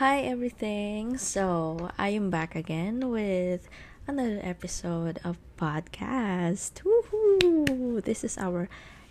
[0.00, 1.18] Hi, everything.
[1.18, 3.68] So, I am back again with
[4.06, 6.80] another episode of podcast.
[6.88, 8.02] Woohoo!
[8.02, 8.70] This is our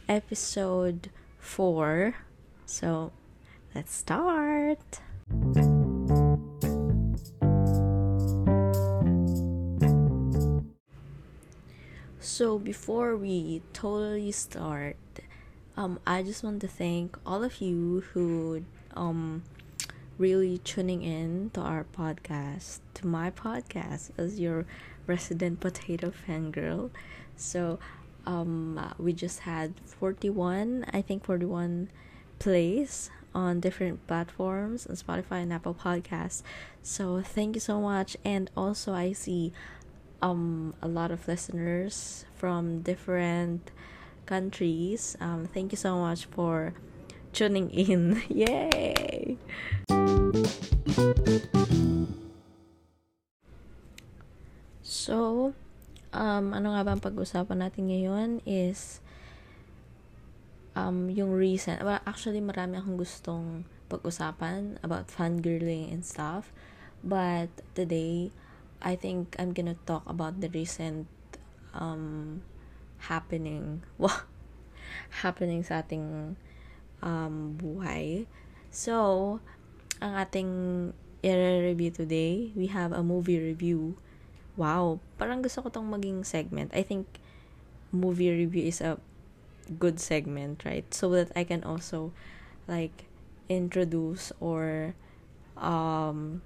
[0.09, 2.15] episode four.
[2.65, 3.11] So,
[3.75, 4.81] let's start.
[12.19, 14.97] So, before we totally start,
[15.77, 18.65] um, I just want to thank all of you who
[18.97, 19.43] um
[20.19, 24.65] really tuning in to our podcast, to my podcast as your
[25.07, 26.91] resident potato fangirl.
[27.35, 27.79] So,
[28.25, 31.89] um, we just had 41, I think 41
[32.37, 36.43] plays on different platforms on Spotify and Apple Podcasts.
[36.83, 38.17] So, thank you so much.
[38.25, 39.53] And also, I see
[40.21, 43.71] um a lot of listeners from different
[44.25, 45.15] countries.
[45.21, 46.73] Um, thank you so much for
[47.31, 48.21] tuning in.
[48.29, 49.37] Yay!
[54.81, 55.53] So,
[56.13, 59.01] um, ano nga ba ang pag-usapan natin ngayon is
[60.73, 66.53] um, yung recent, well, actually marami akong gustong pag-usapan about fangirling and stuff.
[67.01, 68.33] But today,
[68.81, 71.07] I think I'm gonna talk about the recent
[71.73, 72.41] um,
[73.09, 73.81] happening.
[73.99, 74.25] Wow!
[75.21, 76.35] happening sa ating
[77.01, 78.25] um, buhay.
[78.69, 79.39] So,
[79.99, 80.51] ang ating
[81.23, 83.99] i-review today, we have a movie review.
[84.55, 86.71] Wow, parang gusto ko tong maging segment.
[86.75, 87.07] I think
[87.91, 88.99] movie review is a
[89.77, 90.87] good segment, right?
[90.93, 92.11] So that I can also
[92.67, 93.05] like
[93.49, 94.93] introduce or
[95.57, 96.41] um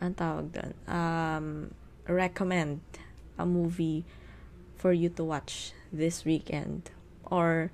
[0.00, 1.74] ang tawag um
[2.08, 2.80] recommend
[3.36, 4.04] a movie
[4.76, 6.88] for you to watch this weekend
[7.26, 7.70] or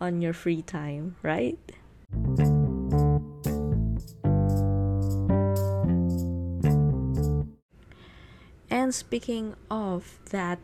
[0.00, 1.58] on your free time, right?
[8.70, 10.60] And speaking of that,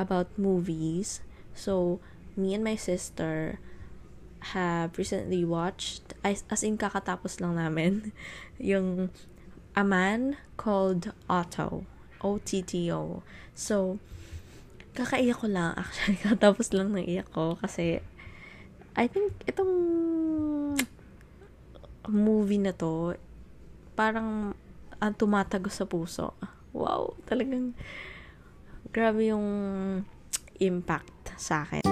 [0.00, 1.20] about movies,
[1.52, 2.00] so
[2.36, 3.60] me and my sister
[4.56, 8.16] have recently watched, as in kakatapos lang namin,
[8.58, 9.12] yung
[9.76, 11.84] A Man Called Otto.
[12.20, 13.24] O-T-T-O.
[13.56, 13.96] So,
[14.92, 16.20] kakaiyak ko lang actually.
[16.36, 18.04] Tapos lang nang iyak ko kasi
[18.98, 19.72] I think itong
[22.10, 23.14] movie na to
[23.94, 24.56] parang
[25.00, 26.34] ang tumatagos sa puso.
[26.74, 27.74] Wow, talagang
[28.90, 29.46] grabe yung
[30.60, 31.82] impact sa akin.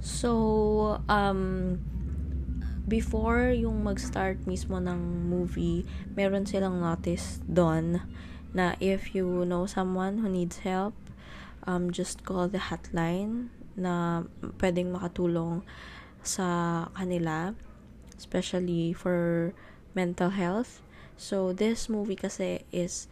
[0.00, 1.76] So, um,
[2.86, 5.82] before yung mag-start mismo ng movie,
[6.14, 8.00] meron silang notice doon
[8.54, 10.94] na if you know someone who needs help,
[11.66, 14.24] um, just call the hotline na
[14.62, 15.62] pwedeng makatulong
[16.22, 17.54] sa kanila,
[18.16, 19.52] especially for
[19.94, 20.80] mental health.
[21.16, 23.08] So, this movie kasi is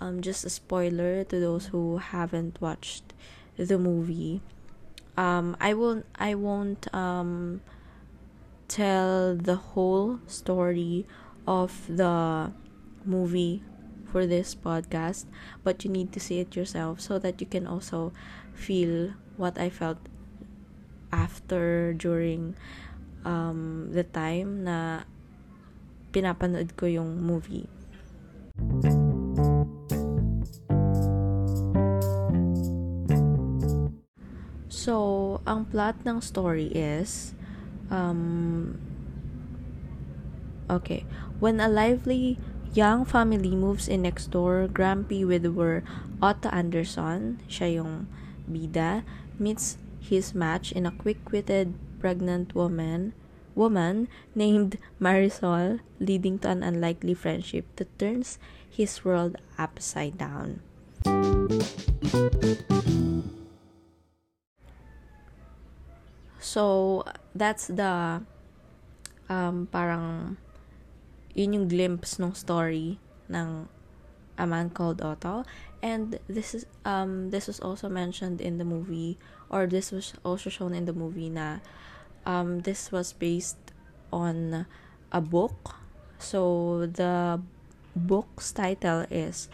[0.00, 3.14] um, just a spoiler to those who haven't watched
[3.56, 4.40] the movie.
[5.16, 7.60] Um, I won't I won't um,
[8.68, 11.06] tell the whole story
[11.46, 12.52] of the
[13.04, 13.62] movie
[14.10, 15.26] for this podcast,
[15.62, 18.12] but you need to see it yourself so that you can also
[18.54, 19.98] feel what I felt
[21.12, 22.56] after during
[23.24, 25.04] um, the time na
[26.12, 27.68] pinapanood ko yung movie.
[34.68, 37.36] So, ang plot ng story is
[37.92, 38.80] um,
[40.70, 41.04] okay.
[41.40, 42.40] When a lively
[42.74, 45.82] young family moves in next door, grumpy widower
[46.20, 48.08] Otto Anderson, siya yung
[48.50, 49.04] bida,
[49.38, 53.12] meets his match in a quick-witted pregnant woman
[53.58, 54.06] woman
[54.38, 58.38] named Marisol, leading to an unlikely friendship that turns
[58.70, 60.62] his world upside down.
[66.38, 67.04] So,
[67.34, 68.22] that's the
[69.28, 70.38] um, parang
[71.38, 72.98] yun yung glimpse ng story
[73.30, 73.70] ng
[74.34, 75.46] A Man Called Otto.
[75.78, 79.14] And this is um this was also mentioned in the movie
[79.46, 81.62] or this was also shown in the movie na
[82.26, 83.58] um this was based
[84.10, 84.66] on
[85.14, 85.78] a book.
[86.18, 87.38] So the
[87.94, 89.46] book's title is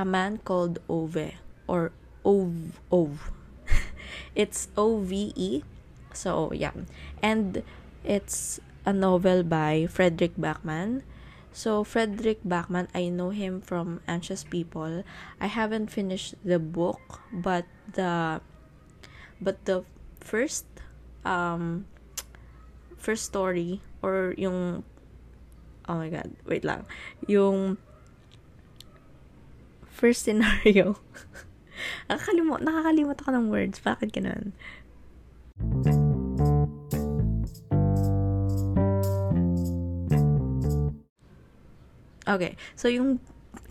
[0.00, 1.36] A Man Called Ove
[1.68, 1.92] or
[2.24, 3.28] Ove Ove.
[4.34, 5.60] it's O V E.
[6.16, 6.72] So yeah.
[7.20, 7.60] And
[8.00, 11.04] it's a novel by Frederick Backman.
[11.56, 15.08] So Frederick Backman, I know him from Anxious People.
[15.40, 17.64] I haven't finished the book, but
[17.96, 18.44] the
[19.40, 19.88] but the
[20.20, 20.68] first
[21.24, 21.88] um
[23.00, 24.84] first story or yung
[25.88, 26.84] oh my god, wait lang.
[27.24, 27.80] Yung
[29.88, 31.00] first scenario.
[32.12, 33.80] nakakalimot, nakakalimot ako ng words.
[33.80, 34.52] Bakit ganun?
[42.26, 43.22] Okay, so yung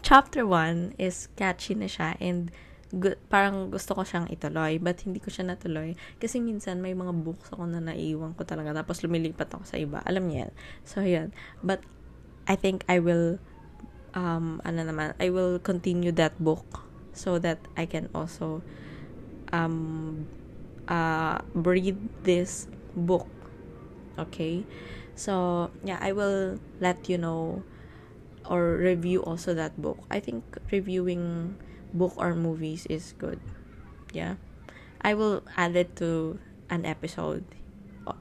[0.02, 2.50] chapter 1 is catchy na siya and
[2.96, 7.12] good, parang gusto ko siyang ituloy but hindi ko siya natuloy kasi minsan may mga
[7.19, 10.00] books ako na naiiwan ko talaga tapos lumilipat ako sa iba.
[10.07, 10.54] Alam niya yan.
[10.88, 11.36] So, yun.
[11.60, 11.84] But,
[12.46, 13.42] I think I will
[14.13, 18.62] um, ano naman, I will continue that book so that I can also
[19.52, 20.25] um,
[20.88, 23.28] uh, read this book.
[24.18, 24.63] Okay?
[25.16, 27.63] So, yeah, I will let you know
[28.50, 30.00] or review also that book.
[30.09, 31.56] I think reviewing
[31.94, 33.39] book or movies is good.
[34.13, 34.36] Yeah.
[35.01, 36.39] I will add it to
[36.69, 37.45] an episode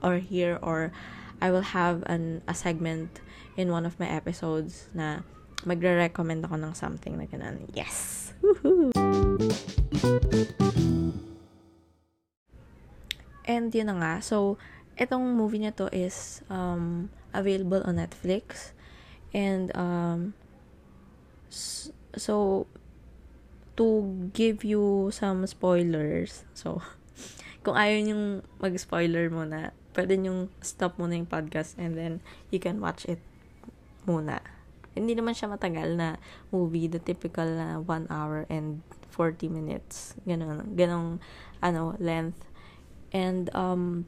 [0.03, 0.93] or here or
[1.41, 3.21] I will have an a segment
[3.57, 5.23] in one of my episodes na
[5.65, 7.65] magre-recommend ako ng something na ganun.
[7.73, 8.33] Yes!
[13.45, 14.13] And yun na nga.
[14.25, 14.57] So,
[14.97, 18.73] itong movie na to is um, available on Netflix.
[19.35, 20.39] And um,
[22.15, 22.67] so
[23.75, 23.87] to
[24.33, 26.47] give you some spoilers.
[26.55, 26.81] So
[27.67, 28.25] kung ayaw yung
[28.63, 32.23] mag-spoiler muna, pwede yung stop muna yung podcast and then
[32.55, 33.19] you can watch it
[34.07, 34.39] muna.
[34.95, 36.23] Hindi naman siya matagal na
[36.55, 40.15] movie, the typical na 1 hour and 40 minutes.
[40.23, 41.19] Ganun, ganong
[41.59, 42.47] ano, length.
[43.11, 44.07] And um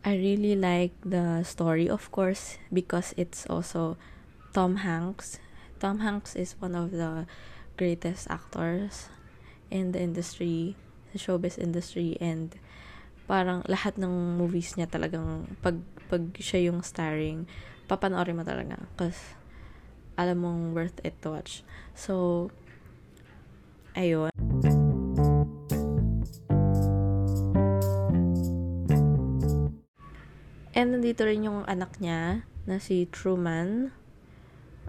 [0.00, 4.00] I really like the story, of course, because it's also
[4.56, 5.36] Tom Hanks.
[5.76, 7.28] Tom Hanks is one of the
[7.76, 9.12] greatest actors
[9.68, 10.74] in the industry,
[11.12, 12.56] the showbiz industry, and
[13.28, 15.76] parang lahat ng movies niya talagang pag,
[16.08, 17.44] pag siya yung starring,
[17.84, 18.80] papanoorin mo talaga.
[18.96, 19.36] Because
[20.16, 21.60] alam mong worth it to watch.
[21.92, 22.48] So,
[23.92, 24.39] ayun.
[30.80, 33.92] And nandito rin yung anak niya na si Truman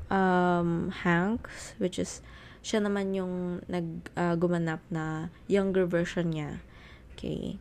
[0.08, 2.24] um, Hanks, which is
[2.64, 6.64] siya naman yung nag uh, gumanap na younger version niya.
[7.12, 7.60] Okay.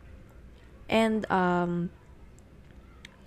[0.87, 1.91] And um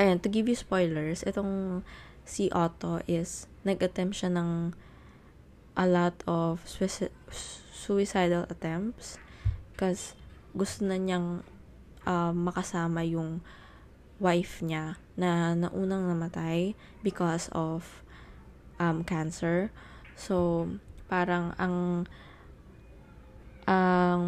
[0.01, 1.85] and to give you spoilers, itong
[2.25, 4.73] si Otto is nag-attempt siya ng
[5.77, 6.65] a lot of
[7.77, 9.21] suicidal attempts
[9.77, 10.17] because
[10.57, 11.45] gusto na niyang
[12.09, 13.45] uh, makasama yung
[14.23, 18.03] wife niya na naunang namatay because of
[18.79, 19.71] um, cancer.
[20.15, 20.67] So,
[21.11, 22.07] parang ang
[23.65, 24.25] ang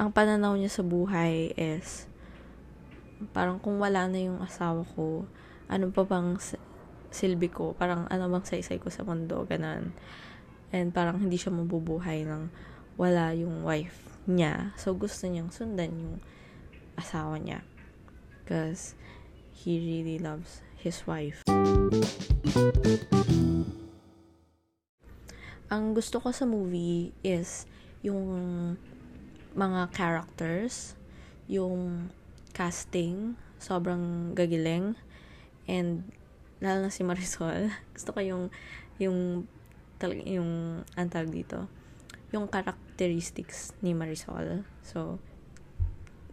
[0.00, 2.08] ang pananaw niya sa buhay is
[3.36, 5.28] parang kung wala na yung asawa ko,
[5.68, 6.40] ano pa bang
[7.12, 7.76] silbi ko?
[7.76, 9.44] Parang ano bang saysay ko sa mundo?
[9.44, 9.92] Ganon.
[10.72, 12.48] And parang hindi siya mabubuhay ng
[12.96, 14.76] wala yung wife niya.
[14.76, 16.16] So, gusto niyang sundan yung
[16.96, 17.64] asawa niya.
[18.42, 18.98] Because
[19.52, 21.44] he really loves his wife.
[25.70, 27.68] Ang gusto ko sa movie is
[28.02, 28.26] yung
[29.54, 30.96] mga characters,
[31.46, 32.10] yung
[32.56, 34.96] casting, sobrang gagiling,
[35.70, 36.02] and
[36.58, 37.70] lalo na si Marisol.
[37.96, 38.44] Gusto ko yung
[39.00, 39.46] yung
[40.00, 41.68] talaga yung antag dito
[42.30, 44.62] yung characteristics ni Marisol.
[44.86, 45.18] So,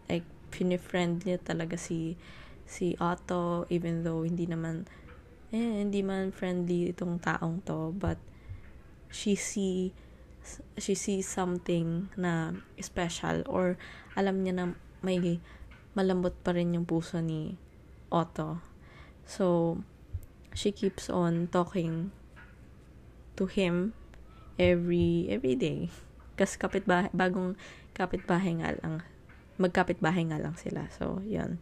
[0.05, 2.15] like, pinifriend niya talaga si
[2.67, 4.85] si Otto, even though hindi naman,
[5.55, 8.19] eh, hindi man friendly itong taong to, but
[9.07, 9.95] she see
[10.79, 13.75] she sees something na special or
[14.15, 14.65] alam niya na
[15.03, 15.39] may
[15.91, 17.55] malambot pa rin yung puso ni
[18.11, 18.63] Otto.
[19.27, 19.79] So,
[20.55, 22.15] she keeps on talking
[23.35, 23.91] to him
[24.57, 25.89] every every day.
[26.37, 27.57] Kasi kapitbahay, bagong
[27.97, 29.01] kapitbahay nga lang.
[29.57, 30.85] Magkapitbahay nga lang sila.
[30.93, 31.57] So, yun.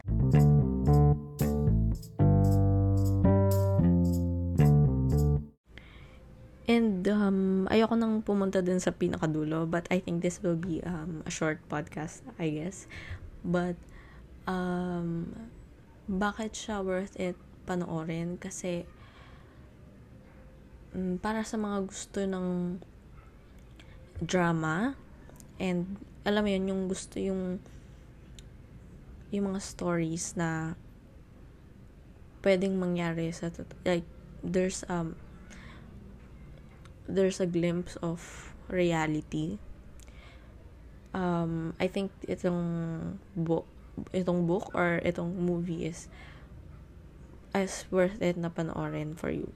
[6.65, 11.21] And um, ayoko nang pumunta dun sa pinakadulo, but I think this will be um,
[11.23, 12.89] a short podcast, I guess.
[13.45, 13.77] But,
[14.49, 15.31] um,
[16.09, 17.37] bakit siya worth it
[17.69, 18.41] panoorin?
[18.41, 18.89] Kasi,
[20.95, 22.79] um, para sa mga gusto ng
[24.23, 24.95] drama
[25.59, 27.59] and alam mo yun yung gusto yung
[29.35, 30.79] yung mga stories na
[32.47, 33.51] pwedeng mangyari sa
[33.83, 34.07] like
[34.39, 35.19] there's um
[37.11, 38.23] there's a glimpse of
[38.71, 39.59] reality
[41.15, 42.61] um, I think itong
[43.39, 43.63] book,
[44.11, 46.11] itong book or itong movie is
[47.55, 49.47] as worth it na panoorin for you.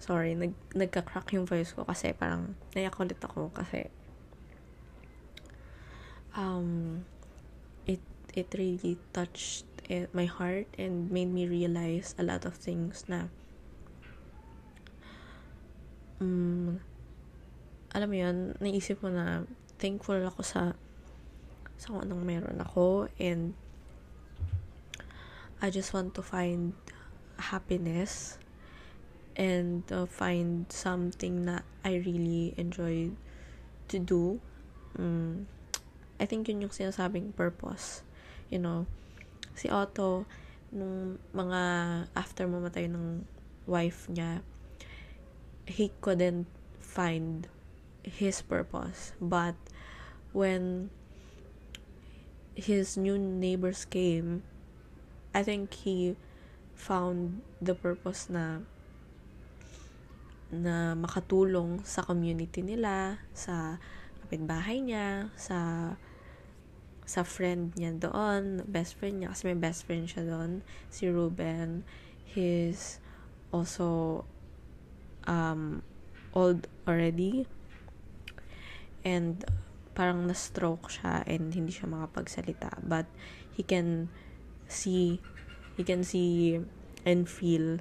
[0.00, 3.92] Sorry, nag, nagka-crack yung voice ko kasi parang naiyak ulit ako kasi
[6.32, 7.04] um,
[7.84, 8.00] it,
[8.32, 9.68] it really touched
[10.14, 13.26] my heart and made me realize a lot of things na
[16.22, 16.78] um,
[17.90, 19.42] alam mo yun, naisip ko na
[19.82, 20.78] thankful ako sa
[21.80, 23.56] sa kung anong meron ako and
[25.60, 26.72] I just want to find
[27.36, 28.38] happiness
[29.36, 33.12] and uh, find something that I really enjoy
[33.88, 34.40] to do.
[34.98, 35.44] Mm,
[36.18, 38.02] I think yun yung sinasabing purpose.
[38.48, 38.86] You know,
[39.54, 40.24] si Otto,
[40.72, 41.60] nung mga
[42.16, 43.28] after mamatay ng
[43.68, 44.40] wife niya,
[45.68, 46.48] he couldn't
[46.80, 47.48] find
[48.02, 49.12] his purpose.
[49.20, 49.60] But
[50.32, 50.88] when
[52.56, 54.42] his new neighbors came,
[55.30, 56.16] I think he
[56.74, 58.64] found the purpose na
[60.50, 63.78] na makatulong sa community nila, sa
[64.26, 65.94] kapitbahay niya, sa
[67.06, 71.82] sa friend niya doon, best friend niya, kasi may best friend siya doon, si Ruben.
[72.22, 73.02] He's
[73.50, 74.22] also
[75.26, 75.82] um,
[76.34, 77.50] old already.
[79.02, 79.42] And
[79.94, 82.78] parang na-stroke siya and hindi siya makapagsalita.
[82.86, 83.10] But
[83.50, 84.06] he can
[84.70, 85.20] see
[85.76, 86.60] he can see
[87.04, 87.80] and feel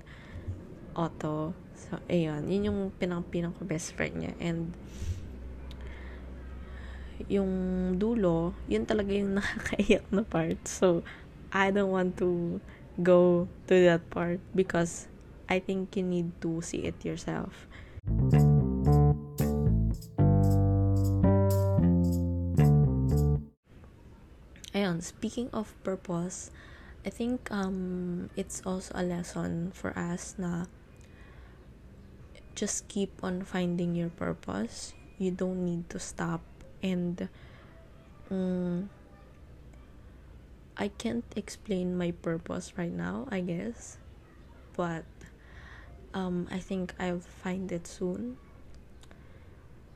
[0.95, 1.53] Otto.
[1.75, 2.47] So, ayun.
[2.51, 4.33] Yun yung pinang-pinang ko best friend niya.
[4.39, 4.75] And,
[7.27, 7.51] yung
[7.99, 10.59] dulo, yun talaga yung nakakaiyak na part.
[10.67, 11.03] So,
[11.51, 12.61] I don't want to
[12.99, 15.07] go to that part because
[15.47, 17.67] I think you need to see it yourself.
[24.71, 26.53] Ayun, speaking of purpose,
[27.09, 30.69] I think um, it's also a lesson for us na
[32.53, 34.93] just keep on finding your purpose.
[35.17, 36.45] You don't need to stop.
[36.83, 37.27] And
[38.29, 38.91] um,
[40.77, 43.97] I can't explain my purpose right now, I guess.
[44.77, 45.09] But
[46.13, 48.37] um, I think I'll find it soon.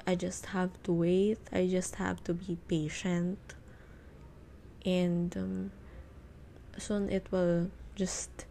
[0.08, 1.38] I just have to wait.
[1.54, 3.38] I just have to be patient.
[4.84, 5.72] And um,
[6.78, 8.46] soon it will just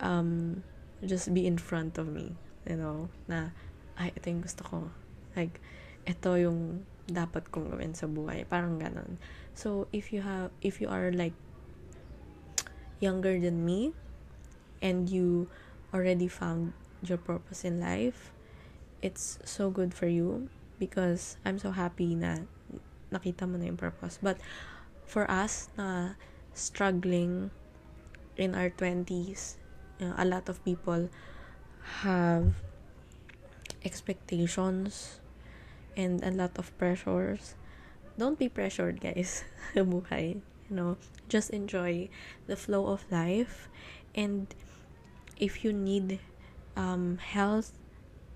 [0.00, 0.62] um
[1.04, 2.34] just be in front of me
[2.66, 3.50] you know na
[3.98, 4.78] ay ito yung gusto ko.
[5.34, 5.58] Like
[6.06, 8.46] ito yung dapat kong gawin sa buhay.
[8.46, 9.18] Parang ganon
[9.58, 11.34] so if you have if you are like
[13.02, 13.90] younger than me
[14.78, 15.50] and you
[15.90, 16.70] already found
[17.02, 18.30] your purpose in life
[19.02, 22.46] it's so good for you because I'm so happy na
[23.10, 24.18] nakita mo na yung purpose.
[24.22, 24.38] But
[25.06, 26.18] for us na
[26.54, 27.50] struggling
[28.36, 29.56] in our 20s.
[29.98, 31.10] You know, a lot of people
[32.02, 32.54] have
[33.84, 35.20] expectations
[35.96, 37.54] and a lot of pressures.
[38.16, 39.44] Don't be pressured, guys.
[39.74, 40.40] Buhay.
[40.70, 40.96] You know,
[41.28, 42.08] just enjoy
[42.46, 43.68] the flow of life.
[44.14, 44.46] And
[45.38, 46.20] if you need
[46.76, 47.72] um, health,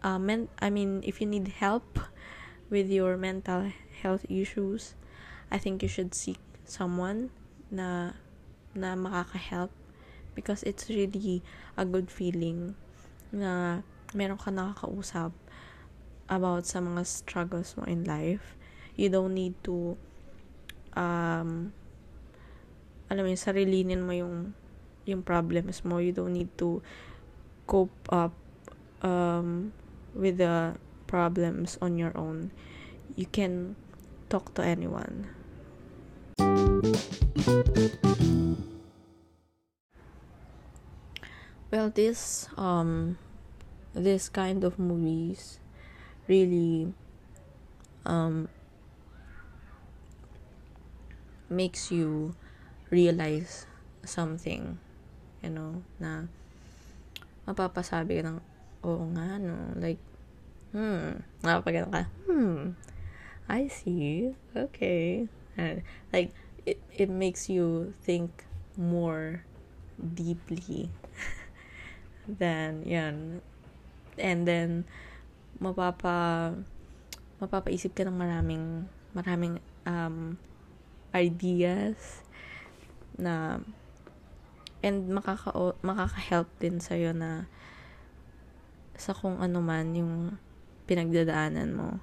[0.03, 0.19] uh,
[0.59, 1.99] I mean, if you need help
[2.71, 3.71] with your mental
[4.03, 4.95] health issues,
[5.51, 7.31] I think you should seek someone
[7.73, 8.13] na
[8.77, 9.73] na makaka-help
[10.37, 11.41] because it's really
[11.77, 12.77] a good feeling
[13.33, 13.81] na
[14.13, 15.33] meron ka nakakausap
[16.29, 18.57] about sa mga struggles mo in life.
[18.97, 19.97] You don't need to
[20.93, 21.73] um
[23.09, 24.57] alam mo sarilinin mo yung
[25.09, 26.01] yung problems mo.
[26.01, 26.85] You don't need to
[27.65, 28.37] cope up
[29.01, 29.73] um
[30.13, 30.77] with the
[31.09, 32.53] problems on your own.
[33.17, 33.77] You can
[34.33, 35.42] talk to anyone.
[41.73, 43.19] Well, this um
[43.97, 45.59] this kind of movies
[46.29, 46.95] really
[48.07, 48.47] um
[51.51, 52.37] makes you
[52.93, 53.67] realize
[54.05, 54.79] something,
[55.43, 56.29] you know, na
[57.49, 58.39] mapapasabi ka ng,
[58.87, 59.99] oo nga, no, like,
[60.71, 62.79] hmm, napapagano ka, hmm,
[63.49, 65.27] I see, okay,
[65.59, 65.83] and,
[66.13, 66.31] like,
[66.67, 68.45] it, it makes you think
[68.77, 69.45] more
[69.99, 70.91] deeply
[72.41, 73.43] than yan
[74.19, 74.85] and then
[75.61, 76.55] mapapa
[77.43, 80.39] mapapaisip ka ng maraming maraming um
[81.13, 82.25] ideas
[83.19, 83.61] na
[84.83, 85.53] and makaka
[85.85, 87.47] makaka-help din sa na
[88.99, 90.37] sa kung ano man yung
[90.87, 92.03] pinagdadaanan mo.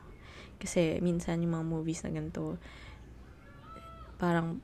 [0.59, 2.59] Kasi minsan yung mga movies na ganito,
[4.21, 4.59] parang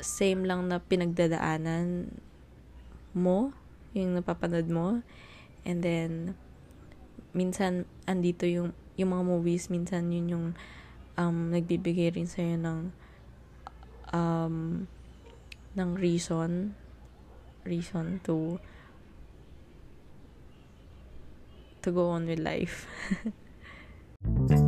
[0.00, 2.14] same lang na pinagdadaanan
[3.12, 3.52] mo,
[3.92, 5.04] yung napapanood mo.
[5.66, 6.38] And then,
[7.36, 10.46] minsan, andito yung, yung mga movies, minsan yun yung
[11.20, 12.80] um, nagbibigay rin sa'yo ng
[14.14, 14.86] um,
[15.70, 16.74] ng reason
[17.62, 18.58] reason to
[21.82, 22.88] to go on with life.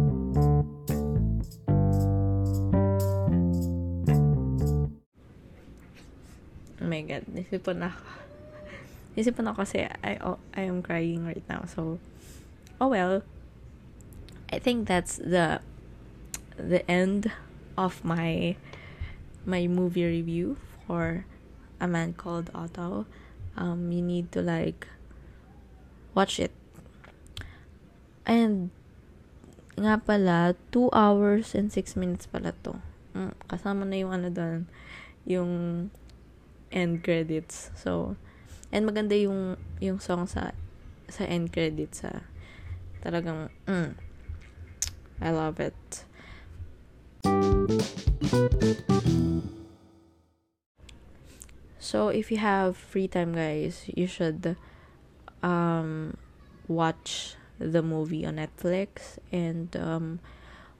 [6.92, 8.04] my god, nisipan ako.
[9.16, 11.64] Nisipan ako kasi I, oh, I am crying right now.
[11.64, 11.96] So,
[12.76, 13.24] oh well.
[14.52, 15.64] I think that's the
[16.60, 17.32] the end
[17.80, 18.60] of my
[19.48, 21.24] my movie review for
[21.80, 23.08] a man called Otto.
[23.56, 24.84] Um, you need to like
[26.12, 26.52] watch it
[28.22, 28.70] And,
[29.74, 32.78] nga pala, 2 hours and 6 minutes pala to.
[33.18, 34.70] Mm, kasama na yung ano doon,
[35.26, 35.50] yung
[36.72, 37.70] end credits.
[37.76, 38.16] So,
[38.72, 40.52] and maganda yung, yung song sa,
[41.08, 42.24] sa end credits, sa,
[43.04, 43.94] talagang, mm,
[45.20, 45.76] I love it.
[51.78, 54.56] So, if you have free time, guys, you should
[55.42, 56.16] um,
[56.66, 60.18] watch the movie on Netflix and um,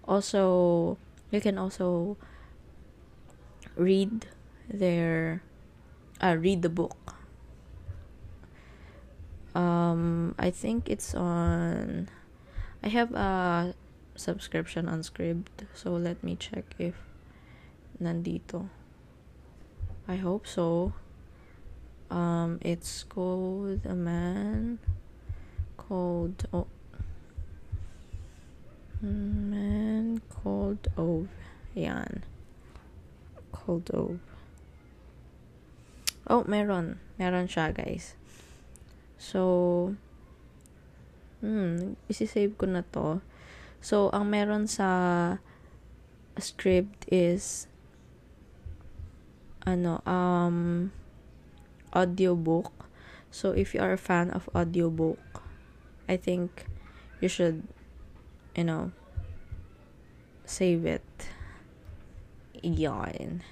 [0.04, 0.98] also
[1.30, 2.16] you can also
[3.76, 4.26] read
[4.68, 5.42] their
[6.22, 7.14] uh, read the book
[9.54, 12.08] um I think it's on
[12.82, 13.74] I have a
[14.16, 16.94] subscription on Scribd so let me check if
[18.00, 18.68] nandito
[20.08, 20.92] I hope so
[22.10, 24.78] um it's called a man
[25.76, 26.66] called oh,
[29.02, 31.28] man called Ove.
[31.74, 32.24] Yan.
[33.50, 34.31] Called Ove.
[36.32, 36.96] Oh, meron.
[37.20, 38.16] Meron siya, guys.
[39.20, 39.92] So,
[41.44, 43.20] hmm, isi-save ko na to.
[43.84, 45.36] So, ang meron sa
[46.40, 47.68] script is
[49.68, 50.88] ano, um,
[51.92, 52.88] audiobook.
[53.28, 55.44] So, if you are a fan of audiobook,
[56.08, 56.64] I think
[57.20, 57.68] you should,
[58.56, 58.96] you know,
[60.48, 61.04] save it.
[62.64, 63.44] Yawn.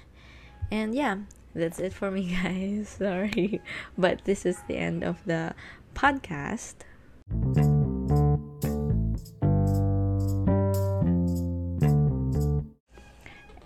[0.71, 2.89] And yeah, that's it for me, guys.
[2.97, 3.61] Sorry.
[3.97, 5.53] But this is the end of the
[5.95, 6.75] podcast.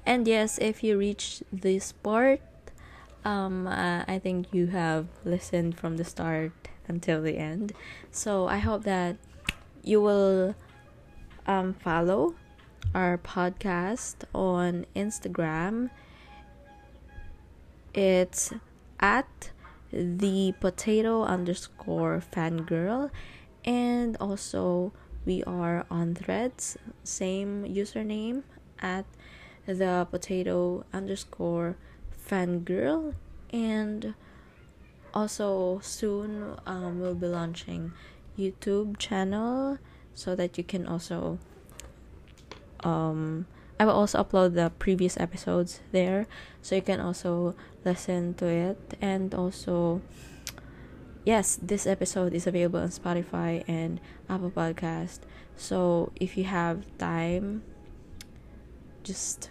[0.06, 2.40] And yes, if you reach this part,
[3.26, 6.52] um, uh, I think you have listened from the start
[6.88, 7.74] until the end.
[8.12, 9.18] So I hope that
[9.84, 10.56] you will
[11.48, 12.36] um, follow
[12.94, 15.90] our podcast on Instagram.
[17.96, 18.54] It's
[19.00, 19.52] at
[19.92, 23.10] the potato underscore fangirl.
[23.64, 24.94] And also,
[25.26, 28.44] we are on threads, same username
[28.80, 29.06] at
[29.66, 31.78] the potato underscore
[32.30, 33.16] fangirl.
[33.52, 34.14] And
[35.16, 37.94] also soon um, we'll be launching
[38.38, 39.78] youtube channel
[40.14, 41.40] so that you can also
[42.82, 43.48] um,
[43.80, 46.28] i will also upload the previous episodes there
[46.62, 50.02] so you can also listen to it and also
[51.26, 55.20] yes this episode is available on spotify and apple podcast
[55.56, 57.64] so if you have time
[59.04, 59.50] just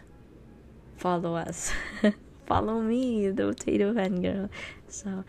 [0.97, 1.73] follow us
[2.47, 4.49] follow me the potato fan girl
[4.89, 5.25] so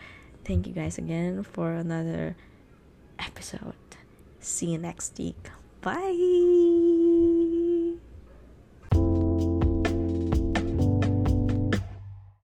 [0.45, 2.35] Thank you guys again for another
[3.17, 3.73] episode.
[4.39, 5.49] See you next week.
[5.81, 6.94] Bye.